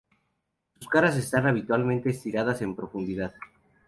Sus 0.79 0.87
caras 0.89 1.15
están 1.15 1.45
habitualmente 1.45 2.09
estriadas 2.09 2.63
en 2.63 2.75
profundidad. 2.75 3.35